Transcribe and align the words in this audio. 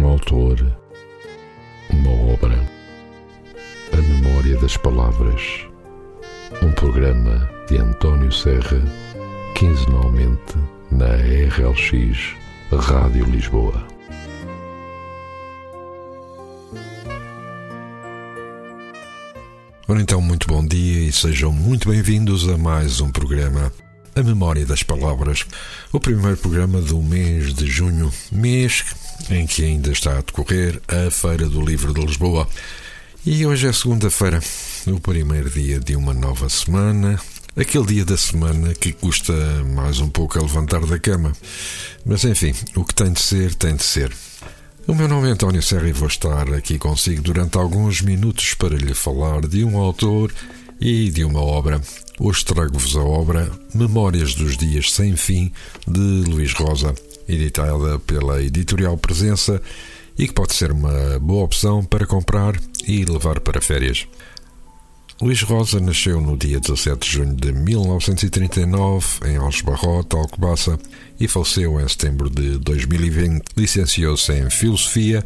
um 0.00 0.06
autor, 0.06 0.56
uma 1.90 2.32
obra, 2.32 2.58
a 3.92 3.96
memória 3.96 4.56
das 4.56 4.74
palavras, 4.78 5.42
um 6.62 6.72
programa 6.72 7.50
de 7.68 7.76
António 7.76 8.32
Serra, 8.32 8.82
quinzenalmente 9.54 10.56
na 10.90 11.06
RLX 11.16 12.34
Rádio 12.72 13.26
Lisboa. 13.26 13.86
Ora 19.86 20.00
então, 20.00 20.22
muito 20.22 20.46
bom 20.46 20.64
dia 20.64 21.08
e 21.08 21.12
sejam 21.12 21.52
muito 21.52 21.90
bem-vindos 21.90 22.48
a 22.48 22.56
mais 22.56 23.02
um 23.02 23.10
programa 23.10 23.70
A 24.16 24.22
Memória 24.22 24.64
das 24.64 24.82
Palavras, 24.82 25.44
o 25.92 26.00
primeiro 26.00 26.38
programa 26.38 26.80
do 26.80 27.02
mês 27.02 27.52
de 27.52 27.66
junho, 27.66 28.10
mês 28.32 28.84
em 29.28 29.46
que 29.46 29.64
ainda 29.64 29.90
está 29.90 30.18
a 30.18 30.22
decorrer 30.22 30.80
a 30.88 31.10
Feira 31.10 31.48
do 31.48 31.60
Livro 31.60 31.92
de 31.92 32.00
Lisboa. 32.00 32.48
E 33.26 33.44
hoje 33.44 33.66
é 33.66 33.72
segunda-feira, 33.72 34.40
o 34.86 34.98
primeiro 34.98 35.50
dia 35.50 35.78
de 35.78 35.94
uma 35.94 36.14
nova 36.14 36.48
semana, 36.48 37.20
aquele 37.56 37.86
dia 37.86 38.04
da 38.04 38.16
semana 38.16 38.72
que 38.74 38.92
custa 38.92 39.32
mais 39.74 40.00
um 40.00 40.08
pouco 40.08 40.38
a 40.38 40.42
levantar 40.42 40.86
da 40.86 40.98
cama. 40.98 41.32
Mas 42.04 42.24
enfim, 42.24 42.54
o 42.74 42.84
que 42.84 42.94
tem 42.94 43.12
de 43.12 43.20
ser, 43.20 43.54
tem 43.54 43.76
de 43.76 43.82
ser. 43.82 44.10
O 44.86 44.94
meu 44.94 45.06
nome 45.06 45.28
é 45.28 45.32
António 45.32 45.62
Serra 45.62 45.88
e 45.88 45.92
vou 45.92 46.08
estar 46.08 46.52
aqui 46.54 46.78
consigo 46.78 47.22
durante 47.22 47.58
alguns 47.58 48.00
minutos 48.00 48.54
para 48.54 48.74
lhe 48.74 48.94
falar 48.94 49.42
de 49.46 49.62
um 49.64 49.76
autor 49.76 50.32
e 50.80 51.10
de 51.10 51.22
uma 51.22 51.40
obra. 51.40 51.80
Hoje 52.18 52.44
trago-vos 52.44 52.96
a 52.96 53.02
obra 53.02 53.50
Memórias 53.74 54.34
dos 54.34 54.56
Dias 54.56 54.90
Sem 54.92 55.14
Fim 55.16 55.52
de 55.86 56.00
Luís 56.28 56.52
Rosa, 56.54 56.94
editada 57.34 57.98
pela 58.00 58.42
editorial 58.42 58.96
Presença 58.96 59.60
e 60.18 60.26
que 60.26 60.34
pode 60.34 60.52
ser 60.54 60.72
uma 60.72 61.18
boa 61.18 61.44
opção 61.44 61.84
para 61.84 62.06
comprar 62.06 62.54
e 62.86 63.04
levar 63.04 63.40
para 63.40 63.60
férias. 63.60 64.06
Luís 65.22 65.42
Rosa 65.42 65.78
nasceu 65.78 66.18
no 66.18 66.34
dia 66.34 66.58
17 66.58 67.06
de 67.06 67.12
junho 67.14 67.36
de 67.36 67.52
1939 67.52 69.20
em 69.26 69.36
Algebarrote, 69.36 70.16
Alcobaça, 70.16 70.78
e 71.18 71.28
faleceu 71.28 71.78
em 71.78 71.86
setembro 71.86 72.30
de 72.30 72.56
2020. 72.56 73.42
Licenciou-se 73.54 74.32
em 74.32 74.48
Filosofia, 74.48 75.22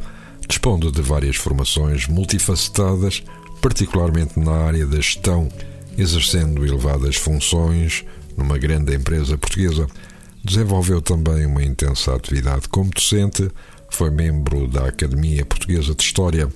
dispondo 0.48 0.91
de 0.91 1.00
várias 1.00 1.36
formações 1.36 2.08
multifacetadas, 2.08 3.22
particularmente 3.62 4.38
na 4.38 4.66
área 4.66 4.84
da 4.84 4.97
gestão, 4.97 5.48
exercendo 5.97 6.66
elevadas 6.66 7.14
funções 7.14 8.05
numa 8.36 8.58
grande 8.58 8.97
empresa 8.97 9.38
portuguesa. 9.38 9.86
Desenvolveu 10.45 11.00
também 11.00 11.47
uma 11.47 11.64
intensa 11.64 12.14
atividade 12.14 12.69
como 12.69 12.91
docente, 12.91 13.50
foi 13.89 14.11
membro 14.11 14.69
da 14.69 14.89
Academia 14.89 15.42
Portuguesa 15.47 15.95
de 15.95 16.03
História. 16.03 16.53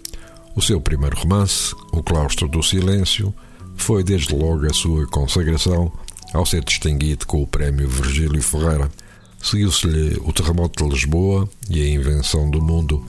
O 0.54 0.60
seu 0.60 0.78
primeiro 0.78 1.16
romance, 1.16 1.74
O 1.90 2.02
Claustro 2.02 2.48
do 2.48 2.62
Silêncio, 2.62 3.34
foi 3.76 4.04
desde 4.04 4.34
logo 4.34 4.66
a 4.66 4.74
sua 4.74 5.06
consagração 5.06 5.90
ao 6.34 6.44
ser 6.44 6.62
distinguido 6.64 7.26
com 7.26 7.42
o 7.42 7.46
Prémio 7.46 7.88
Virgílio 7.88 8.42
Ferreira. 8.42 8.90
Seguiu-se-lhe 9.42 10.20
o 10.22 10.34
terremoto 10.34 10.84
de 10.84 10.90
Lisboa 10.90 11.48
e 11.70 11.80
a 11.80 11.88
invenção 11.88 12.50
do 12.50 12.60
mundo, 12.60 13.02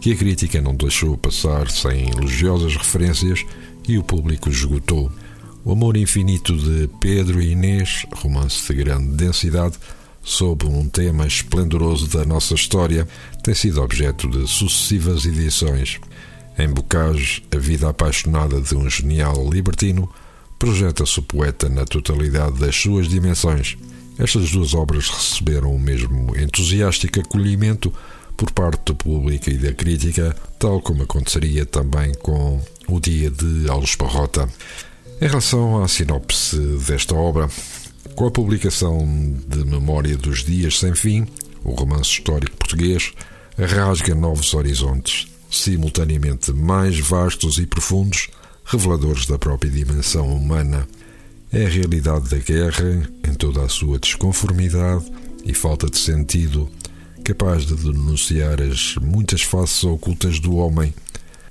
que 0.00 0.12
a 0.12 0.16
crítica 0.16 0.60
não 0.60 0.74
deixou 0.74 1.16
passar 1.16 1.70
sem 1.70 2.10
elogiosas 2.10 2.74
referências 2.76 3.44
e 3.86 3.96
o 3.98 4.02
público 4.02 4.48
esgotou. 4.48 5.12
O 5.64 5.70
amor 5.70 5.96
infinito 5.96 6.56
de 6.56 6.88
Pedro 7.00 7.40
e 7.40 7.52
Inês, 7.52 8.04
romance 8.12 8.66
de 8.66 8.82
grande 8.82 9.16
densidade, 9.16 9.78
sob 10.24 10.66
um 10.66 10.88
tema 10.88 11.26
esplendoroso 11.26 12.08
da 12.08 12.24
nossa 12.24 12.54
história, 12.54 13.06
tem 13.42 13.54
sido 13.54 13.82
objeto 13.82 14.28
de 14.28 14.48
sucessivas 14.48 15.26
edições. 15.26 16.00
Em 16.58 16.68
Bocage, 16.68 17.44
a 17.54 17.58
vida 17.58 17.88
apaixonada 17.88 18.60
de 18.60 18.74
um 18.74 18.88
genial 18.88 19.48
libertino, 19.50 20.08
projeta-se 20.58 21.18
o 21.18 21.22
poeta 21.22 21.68
na 21.68 21.84
totalidade 21.84 22.58
das 22.58 22.74
suas 22.74 23.08
dimensões. 23.08 23.76
Estas 24.18 24.50
duas 24.50 24.72
obras 24.72 25.08
receberam 25.08 25.74
o 25.74 25.78
mesmo 25.78 26.34
entusiástico 26.38 27.20
acolhimento 27.20 27.92
por 28.36 28.50
parte 28.50 28.82
do 28.86 28.94
público 28.94 29.50
e 29.50 29.58
da 29.58 29.72
crítica, 29.72 30.34
tal 30.58 30.80
como 30.80 31.02
aconteceria 31.02 31.66
também 31.66 32.12
com 32.14 32.60
O 32.88 33.00
Dia 33.00 33.30
de 33.30 33.68
Alves-Barrota. 33.68 34.48
Em 35.20 35.28
relação 35.28 35.82
à 35.82 35.88
sinopse 35.88 36.56
desta 36.86 37.14
obra, 37.14 37.48
com 38.14 38.26
a 38.26 38.30
publicação 38.30 39.04
de 39.48 39.64
Memória 39.64 40.16
dos 40.16 40.44
Dias 40.44 40.78
Sem 40.78 40.94
Fim, 40.94 41.26
o 41.64 41.72
romance 41.72 42.10
histórico 42.10 42.56
português 42.56 43.12
rasga 43.58 44.14
novos 44.14 44.54
horizontes, 44.54 45.26
simultaneamente 45.50 46.52
mais 46.52 46.98
vastos 46.98 47.58
e 47.58 47.66
profundos, 47.66 48.28
reveladores 48.64 49.26
da 49.26 49.38
própria 49.38 49.70
dimensão 49.70 50.32
humana. 50.32 50.86
É 51.52 51.66
a 51.66 51.68
realidade 51.68 52.28
da 52.28 52.38
guerra, 52.38 53.08
em 53.28 53.34
toda 53.34 53.62
a 53.62 53.68
sua 53.68 53.98
desconformidade 53.98 55.04
e 55.44 55.52
falta 55.52 55.88
de 55.88 55.98
sentido, 55.98 56.68
capaz 57.24 57.64
de 57.64 57.74
denunciar 57.74 58.60
as 58.60 58.94
muitas 58.96 59.42
faces 59.42 59.82
ocultas 59.82 60.38
do 60.38 60.54
homem, 60.56 60.94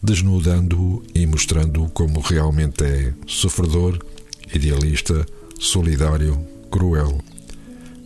desnudando-o 0.01 1.03
e 1.13 1.25
mostrando-o 1.25 1.89
como 1.89 2.21
realmente 2.21 2.83
é 2.83 3.13
sofredor, 3.27 3.99
idealista, 4.53 5.25
solidário, 5.63 6.37
cruel. 6.69 7.19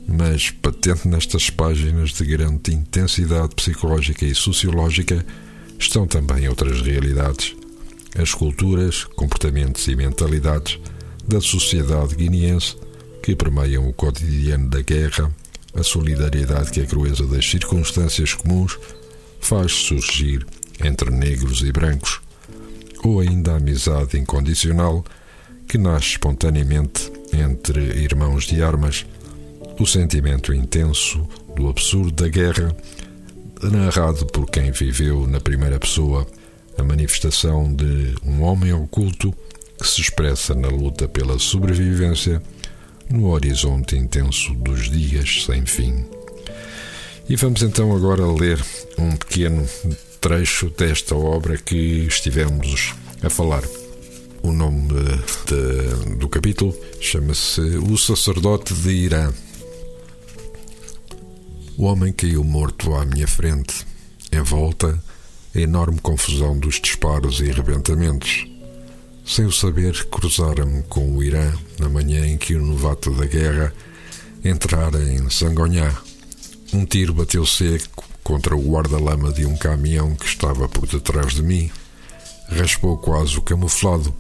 Mas 0.08 0.52
patente 0.52 1.08
nestas 1.08 1.50
páginas 1.50 2.12
de 2.12 2.24
grande 2.24 2.74
intensidade 2.74 3.56
psicológica 3.56 4.26
e 4.26 4.34
sociológica 4.34 5.26
estão 5.78 6.08
também 6.08 6.48
outras 6.48 6.82
realidades, 6.82 7.56
as 8.18 8.34
culturas, 8.34 9.04
comportamentos 9.04 9.88
e 9.88 9.96
mentalidades 9.96 10.80
da 11.28 11.42
sociedade 11.42 12.16
guineense 12.16 12.76
que 13.22 13.36
permeiam 13.36 13.90
o 13.90 13.94
cotidiano 13.94 14.70
da 14.70 14.82
guerra, 14.82 15.30
a 15.74 15.84
solidariedade 15.84 16.72
que 16.72 16.80
a 16.80 16.86
crueza 16.86 17.26
das 17.26 17.46
circunstâncias 17.50 18.34
comuns 18.34 18.80
faz 19.42 19.74
surgir 19.74 20.46
entre 20.84 21.10
negros 21.12 21.62
e 21.62 21.72
brancos, 21.72 22.22
ou 23.04 23.20
ainda 23.20 23.54
a 23.54 23.58
amizade 23.58 24.18
incondicional 24.18 25.04
que 25.68 25.78
nasce 25.78 26.12
espontaneamente 26.12 27.17
entre 27.34 27.82
irmãos 28.02 28.46
de 28.46 28.62
armas, 28.62 29.06
o 29.80 29.86
sentimento 29.86 30.54
intenso 30.54 31.28
do 31.56 31.70
absurdo 31.70 32.24
da 32.24 32.30
guerra, 32.30 32.76
narrado 33.62 34.26
por 34.28 34.50
quem 34.50 34.72
viveu 34.72 35.28
na 35.28 35.40
primeira 35.40 35.80
pessoa 35.80 36.26
a 36.78 36.84
manifestação 36.84 37.74
de 37.74 38.16
um 38.24 38.44
homem 38.44 38.72
oculto 38.74 39.34
que 39.80 39.88
se 39.88 40.02
expressa 40.02 40.54
na 40.54 40.68
luta 40.68 41.08
pela 41.08 41.40
sobrevivência 41.40 42.42
no 43.10 43.30
horizonte 43.30 43.96
intenso 43.96 44.54
dos 44.56 44.90
dias 44.90 45.46
sem 45.46 45.66
fim. 45.66 46.06
E 47.30 47.36
vamos 47.36 47.62
então 47.62 47.96
agora 47.96 48.26
ler 48.26 48.64
um 48.98 49.16
pequeno 49.16 49.68
trecho 50.22 50.70
desta 50.70 51.16
obra 51.16 51.58
que 51.58 52.06
estivemos 52.08 52.94
a 53.22 53.30
falar. 53.30 53.64
O 54.48 54.54
nome 54.54 54.88
de, 54.88 56.16
do 56.16 56.30
capítulo 56.30 56.74
chama-se 57.02 57.60
O 57.60 57.98
Sacerdote 57.98 58.74
de 58.74 58.92
Irã. 58.92 59.30
O 61.78 61.84
homem 61.84 62.14
caiu 62.14 62.46
morto 62.46 62.96
à 62.96 63.04
minha 63.04 63.28
frente. 63.28 63.86
Em 64.32 64.40
volta, 64.42 65.04
a 65.54 65.60
enorme 65.60 66.00
confusão 66.00 66.58
dos 66.58 66.80
disparos 66.80 67.42
e 67.42 67.52
arrebentamentos. 67.52 68.48
Sem 69.26 69.44
o 69.44 69.52
saber, 69.52 70.06
cruzara-me 70.06 70.82
com 70.84 71.12
o 71.12 71.22
Irã 71.22 71.52
na 71.78 71.90
manhã 71.90 72.26
em 72.26 72.38
que 72.38 72.56
o 72.56 72.66
novato 72.66 73.12
da 73.12 73.26
guerra 73.26 73.74
entrara 74.46 75.04
em 75.04 75.30
Sangonhá. 75.30 75.94
Um 76.72 76.86
tiro 76.86 77.14
bateu 77.14 77.46
seco 77.46 78.06
contra 78.24 78.56
o 78.56 78.72
guarda-lama 78.72 79.34
de 79.34 79.46
um 79.46 79.58
caminhão 79.58 80.16
que 80.16 80.26
estava 80.26 80.70
por 80.70 80.88
detrás 80.88 81.34
de 81.34 81.44
mim. 81.44 81.70
Raspou 82.48 82.98
quase 82.98 83.38
o 83.38 83.42
camuflado. 83.42 84.16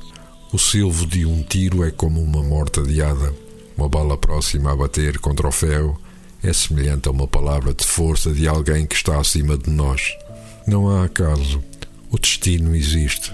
O 0.52 0.58
silvo 0.58 1.06
de 1.06 1.26
um 1.26 1.44
tiro 1.44 1.84
é 1.84 1.92
como 1.92 2.22
uma 2.22 2.42
morta 2.42 2.80
adiada. 2.80 3.34
Uma 3.78 3.90
bala 3.90 4.18
próxima 4.18 4.72
a 4.72 4.76
bater 4.76 5.20
contra 5.20 5.46
o 5.46 5.52
ferro 5.52 6.00
é 6.42 6.54
semelhante 6.54 7.10
a 7.10 7.12
uma 7.12 7.28
palavra 7.28 7.74
de 7.74 7.86
força 7.86 8.32
de 8.32 8.48
alguém 8.48 8.86
que 8.86 8.96
está 8.96 9.20
acima 9.20 9.58
de 9.58 9.70
nós. 9.70 10.18
Não 10.66 10.90
há 10.90 11.04
acaso. 11.04 11.62
O 12.10 12.18
destino 12.18 12.74
existe. 12.74 13.30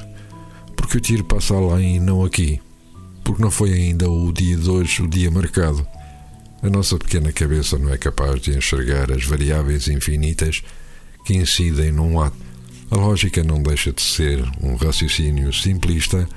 Porque 0.75 0.97
o 0.97 0.99
tiro 0.99 1.23
passa 1.23 1.53
além 1.53 1.97
e 1.97 1.99
não 1.99 2.25
aqui. 2.25 2.59
Porque 3.23 3.43
não 3.43 3.51
foi 3.51 3.73
ainda 3.73 4.09
o 4.09 4.33
dia 4.33 4.57
de 4.57 4.67
hoje 4.67 5.03
o 5.03 5.07
dia 5.07 5.29
marcado. 5.29 5.85
A 6.63 6.69
nossa 6.69 6.97
pequena 6.97 7.31
cabeça 7.31 7.77
não 7.77 7.93
é 7.93 7.97
capaz 7.97 8.41
de 8.41 8.57
enxergar 8.57 9.11
as 9.11 9.23
variáveis 9.23 9.87
infinitas 9.87 10.63
que 11.23 11.35
incidem 11.35 11.91
num 11.91 12.19
ato. 12.19 12.37
A 12.89 12.95
lógica 12.95 13.43
não 13.43 13.61
deixa 13.61 13.91
de 13.91 14.01
ser 14.01 14.43
um 14.61 14.75
raciocínio 14.75 15.53
simplista 15.53 16.27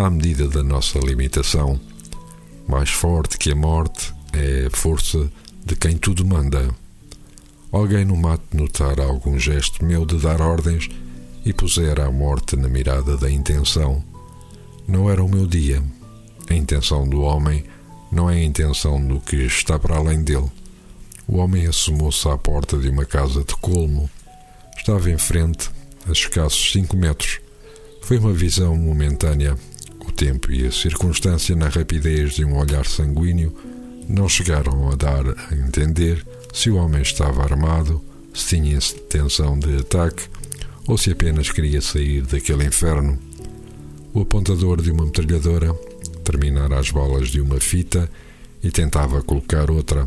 à 0.00 0.08
medida 0.08 0.48
da 0.48 0.62
nossa 0.62 0.98
limitação. 0.98 1.78
Mais 2.66 2.88
forte 2.88 3.36
que 3.36 3.52
a 3.52 3.54
morte 3.54 4.14
é 4.32 4.66
a 4.66 4.70
força 4.76 5.30
de 5.64 5.76
quem 5.76 5.96
tudo 5.98 6.24
manda. 6.24 6.74
alguém 7.70 8.04
no 8.04 8.16
mato 8.16 8.56
notara 8.56 9.04
algum 9.04 9.38
gesto 9.38 9.84
meu 9.84 10.06
de 10.06 10.16
dar 10.16 10.40
ordens 10.40 10.88
e 11.44 11.52
pusera 11.52 12.06
a 12.06 12.10
morte 12.10 12.56
na 12.56 12.68
mirada 12.68 13.16
da 13.16 13.30
intenção. 13.30 14.02
Não 14.88 15.10
era 15.10 15.22
o 15.22 15.28
meu 15.28 15.46
dia. 15.46 15.82
A 16.48 16.54
intenção 16.54 17.06
do 17.06 17.20
homem 17.20 17.64
não 18.10 18.30
é 18.30 18.36
a 18.36 18.44
intenção 18.44 19.06
do 19.06 19.20
que 19.20 19.36
está 19.36 19.78
para 19.78 19.96
além 19.96 20.22
dele. 20.22 20.50
O 21.28 21.36
homem 21.36 21.66
assomou-se 21.66 22.26
à 22.26 22.38
porta 22.38 22.78
de 22.78 22.88
uma 22.88 23.04
casa 23.04 23.44
de 23.44 23.54
colmo. 23.56 24.08
Estava 24.76 25.10
em 25.10 25.18
frente, 25.18 25.70
a 26.08 26.12
escassos 26.12 26.72
cinco 26.72 26.96
metros. 26.96 27.38
Foi 28.02 28.18
uma 28.18 28.32
visão 28.32 28.74
momentânea. 28.74 29.56
Tempo 30.20 30.52
e 30.52 30.66
a 30.66 30.70
circunstância, 30.70 31.56
na 31.56 31.70
rapidez 31.70 32.34
de 32.34 32.44
um 32.44 32.58
olhar 32.58 32.84
sanguíneo, 32.84 33.56
não 34.06 34.28
chegaram 34.28 34.90
a 34.90 34.94
dar 34.94 35.26
a 35.26 35.54
entender 35.54 36.22
se 36.52 36.68
o 36.68 36.76
homem 36.76 37.00
estava 37.00 37.42
armado, 37.42 38.04
se 38.34 38.56
tinha 38.56 38.76
intenção 38.76 39.58
de 39.58 39.78
ataque 39.78 40.24
ou 40.86 40.98
se 40.98 41.10
apenas 41.10 41.50
queria 41.50 41.80
sair 41.80 42.20
daquele 42.20 42.66
inferno. 42.66 43.18
O 44.12 44.20
apontador 44.20 44.82
de 44.82 44.90
uma 44.90 45.06
metralhadora 45.06 45.72
terminara 46.22 46.78
as 46.78 46.90
balas 46.90 47.30
de 47.30 47.40
uma 47.40 47.58
fita 47.58 48.06
e 48.62 48.70
tentava 48.70 49.22
colocar 49.22 49.70
outra. 49.70 50.06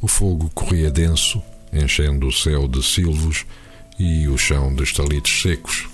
O 0.00 0.08
fogo 0.08 0.50
corria 0.52 0.90
denso, 0.90 1.40
enchendo 1.72 2.26
o 2.26 2.32
céu 2.32 2.66
de 2.66 2.82
silvos 2.82 3.46
e 4.00 4.26
o 4.26 4.36
chão 4.36 4.74
de 4.74 4.82
estalitos 4.82 5.42
secos. 5.42 5.91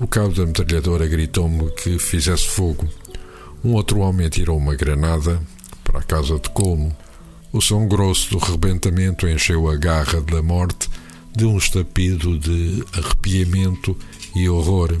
O 0.00 0.08
cabo 0.08 0.34
da 0.34 0.44
metralhadora 0.44 1.06
gritou-me 1.06 1.70
que 1.70 2.00
fizesse 2.00 2.48
fogo. 2.48 2.84
Um 3.62 3.74
outro 3.74 4.00
homem 4.00 4.26
atirou 4.26 4.58
uma 4.58 4.74
granada 4.74 5.40
para 5.84 6.00
a 6.00 6.02
casa 6.02 6.36
de 6.36 6.50
Colmo. 6.50 6.94
O 7.52 7.60
som 7.60 7.86
grosso 7.86 8.30
do 8.30 8.38
rebentamento 8.38 9.28
encheu 9.28 9.70
a 9.70 9.76
garra 9.76 10.20
da 10.20 10.42
morte 10.42 10.90
de 11.34 11.44
um 11.44 11.56
estapido 11.56 12.36
de 12.36 12.84
arrepiamento 12.92 13.96
e 14.34 14.48
horror. 14.48 14.98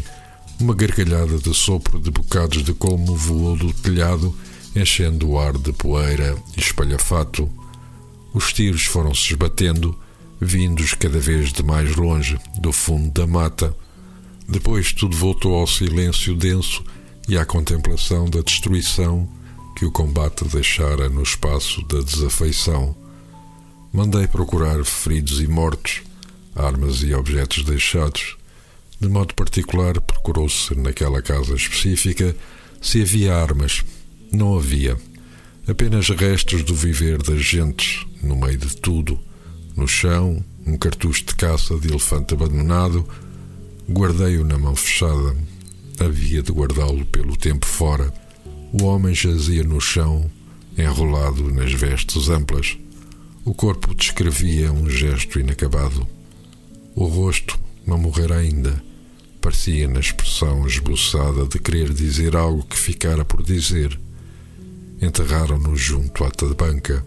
Uma 0.60 0.74
gargalhada 0.74 1.38
de 1.38 1.52
sopro 1.52 1.98
de 1.98 2.12
bocados 2.12 2.62
de 2.62 2.72
colmo 2.72 3.16
voou 3.16 3.56
do 3.56 3.72
telhado, 3.72 4.32
enchendo 4.76 5.30
o 5.30 5.38
ar 5.40 5.58
de 5.58 5.72
poeira 5.72 6.36
e 6.56 6.60
espalhafato. 6.60 7.50
Os 8.32 8.52
tiros 8.52 8.84
foram-se 8.84 9.32
esbatendo, 9.32 9.98
vindos 10.40 10.94
cada 10.94 11.18
vez 11.18 11.52
de 11.52 11.64
mais 11.64 11.96
longe, 11.96 12.38
do 12.60 12.72
fundo 12.72 13.10
da 13.10 13.26
mata. 13.26 13.74
Depois 14.48 14.92
tudo 14.92 15.16
voltou 15.16 15.54
ao 15.54 15.66
silêncio 15.66 16.34
denso 16.34 16.84
e 17.28 17.36
à 17.36 17.44
contemplação 17.44 18.28
da 18.28 18.40
destruição 18.40 19.28
que 19.76 19.84
o 19.84 19.92
combate 19.92 20.44
deixara 20.44 21.08
no 21.08 21.22
espaço 21.22 21.82
da 21.86 22.00
desafeição. 22.00 22.94
Mandei 23.92 24.26
procurar 24.26 24.84
feridos 24.84 25.40
e 25.40 25.46
mortos 25.46 26.02
armas 26.54 27.02
e 27.02 27.12
objetos 27.14 27.64
deixados. 27.64 28.36
De 29.00 29.08
modo 29.08 29.34
particular, 29.34 30.00
procurou-se 30.00 30.74
naquela 30.76 31.20
casa 31.20 31.54
específica 31.54 32.34
se 32.80 33.02
havia 33.02 33.34
armas. 33.34 33.82
Não 34.32 34.56
havia. 34.56 34.96
Apenas 35.66 36.08
restos 36.08 36.62
do 36.62 36.74
viver 36.74 37.22
das 37.22 37.42
gentes, 37.42 38.06
no 38.22 38.36
meio 38.36 38.58
de 38.58 38.76
tudo. 38.76 39.18
No 39.76 39.88
chão, 39.88 40.44
um 40.66 40.76
cartucho 40.76 41.24
de 41.24 41.34
caça 41.34 41.76
de 41.78 41.88
elefante 41.88 42.34
abandonado. 42.34 43.06
Guardei-o 43.88 44.44
na 44.44 44.58
mão 44.58 44.74
fechada. 44.74 45.36
Havia 46.00 46.42
de 46.42 46.50
guardá-lo 46.50 47.04
pelo 47.06 47.36
tempo 47.36 47.66
fora. 47.66 48.12
O 48.72 48.84
homem 48.84 49.14
jazia 49.14 49.62
no 49.62 49.80
chão, 49.80 50.30
enrolado 50.76 51.52
nas 51.52 51.72
vestes 51.72 52.28
amplas. 52.30 52.78
O 53.44 53.52
corpo 53.52 53.94
descrevia 53.94 54.72
um 54.72 54.88
gesto 54.88 55.38
inacabado. 55.38 56.08
O 56.96 57.04
rosto 57.04 57.60
não 57.86 57.98
morrera 57.98 58.38
ainda. 58.38 58.82
Parecia 59.40 59.86
na 59.86 60.00
expressão 60.00 60.66
esboçada 60.66 61.44
de 61.44 61.58
querer 61.58 61.92
dizer 61.92 62.34
algo 62.34 62.64
que 62.64 62.78
ficara 62.78 63.22
por 63.22 63.42
dizer. 63.42 64.00
Enterraram-no 65.00 65.76
junto 65.76 66.24
à 66.24 66.30
tabanca. 66.30 67.04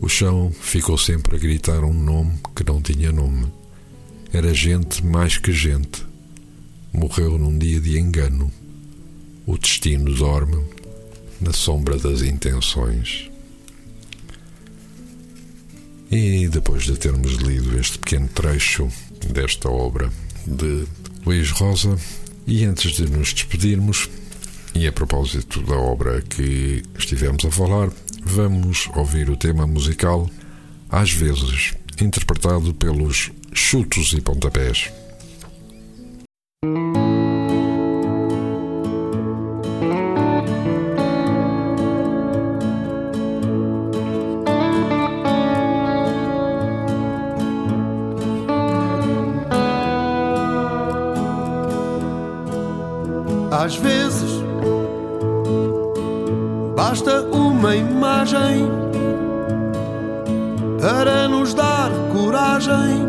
O 0.00 0.08
chão 0.08 0.50
ficou 0.58 0.96
sempre 0.96 1.36
a 1.36 1.38
gritar 1.38 1.84
um 1.84 1.92
nome 1.92 2.38
que 2.56 2.64
não 2.64 2.80
tinha 2.80 3.12
nome. 3.12 3.46
Era 4.32 4.54
gente 4.54 5.04
mais 5.04 5.36
que 5.36 5.52
gente. 5.52 6.13
Morreu 6.94 7.36
num 7.36 7.58
dia 7.58 7.80
de 7.80 7.98
engano. 7.98 8.52
O 9.44 9.58
destino 9.58 10.14
dorme 10.14 10.64
na 11.40 11.52
sombra 11.52 11.98
das 11.98 12.22
intenções. 12.22 13.28
E 16.08 16.46
depois 16.46 16.84
de 16.84 16.96
termos 16.96 17.32
lido 17.32 17.76
este 17.76 17.98
pequeno 17.98 18.28
trecho 18.28 18.88
desta 19.28 19.68
obra 19.68 20.08
de 20.46 20.86
Luís 21.26 21.50
Rosa. 21.50 21.98
E 22.46 22.64
antes 22.64 22.92
de 22.92 23.10
nos 23.10 23.32
despedirmos, 23.32 24.08
e 24.72 24.86
a 24.86 24.92
propósito 24.92 25.62
da 25.62 25.74
obra 25.74 26.22
que 26.22 26.84
estivemos 26.96 27.44
a 27.44 27.50
falar, 27.50 27.90
vamos 28.22 28.88
ouvir 28.94 29.30
o 29.30 29.36
tema 29.36 29.66
musical 29.66 30.30
Às 30.88 31.10
vezes, 31.10 31.74
interpretado 32.00 32.72
pelos 32.72 33.32
Chutos 33.52 34.12
e 34.12 34.20
Pontapés. 34.20 34.92
Para 60.84 61.26
nos 61.28 61.54
dar 61.54 61.90
coragem 62.12 63.08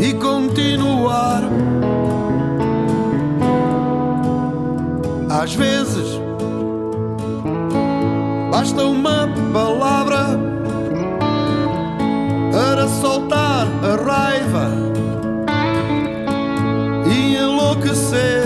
e 0.00 0.14
continuar. 0.14 1.42
Às 5.28 5.54
vezes 5.54 6.18
basta 8.50 8.84
uma 8.86 9.28
palavra 9.52 10.40
para 12.50 12.88
soltar 12.88 13.66
a 13.82 14.02
raiva 14.02 14.70
enlouquecer. 17.06 18.43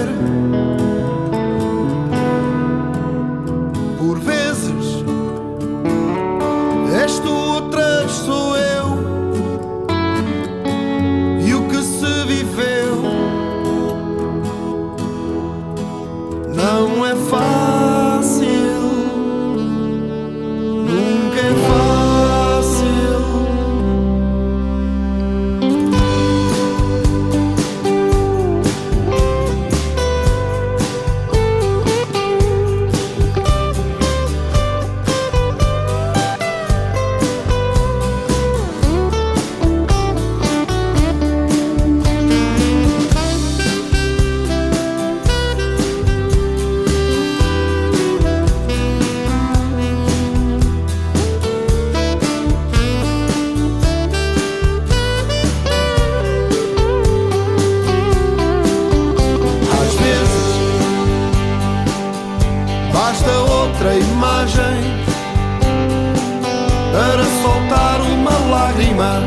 Para 66.98 67.24
soltar 67.42 68.00
uma 68.00 68.36
lágrima 68.50 69.22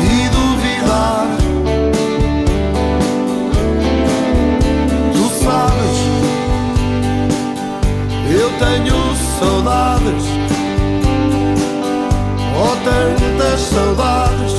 e 0.00 0.28
duvidar. 0.28 1.26
Tu 5.12 5.44
sabes, 5.44 5.98
eu 8.30 8.48
tenho 8.60 9.16
saudades 9.40 10.24
Oh, 12.58 12.74
tantas 12.84 13.60
saudades 13.60 14.55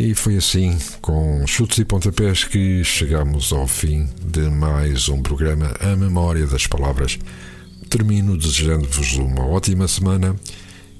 E 0.00 0.14
foi 0.14 0.36
assim, 0.36 0.78
com 1.02 1.44
chutes 1.44 1.78
e 1.78 1.84
pontapés, 1.84 2.44
que 2.44 2.84
chegamos 2.84 3.52
ao 3.52 3.66
fim 3.66 4.08
de 4.24 4.42
mais 4.42 5.08
um 5.08 5.20
programa 5.20 5.74
A 5.80 5.96
Memória 5.96 6.46
das 6.46 6.68
Palavras. 6.68 7.18
Termino 7.90 8.38
desejando-vos 8.38 9.16
uma 9.16 9.44
ótima 9.44 9.88
semana 9.88 10.36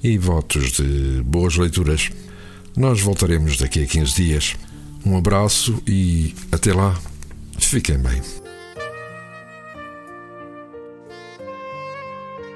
e 0.03 0.17
votos 0.17 0.73
de 0.73 1.23
boas 1.23 1.55
leituras. 1.55 2.09
Nós 2.75 2.99
voltaremos 2.99 3.55
daqui 3.55 3.83
a 3.83 3.87
15 3.87 4.15
dias. 4.15 4.55
Um 5.05 5.17
abraço 5.17 5.81
e 5.87 6.35
até 6.51 6.73
lá, 6.73 6.99
fiquem 7.57 7.99
bem. 7.99 8.21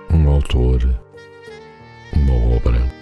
Um 0.10 0.28
autor, 0.28 0.94
uma 2.12 2.34
obra, 2.54 2.94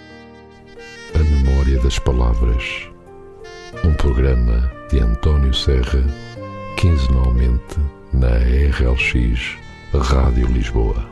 a 1.12 1.18
memória 1.18 1.80
das 1.80 1.98
palavras. 1.98 2.91
Programa 4.02 4.68
de 4.90 4.98
António 4.98 5.54
Serra, 5.54 6.04
quinzenalmente 6.76 7.78
na 8.12 8.30
RLX 8.30 9.56
Rádio 9.94 10.48
Lisboa. 10.48 11.11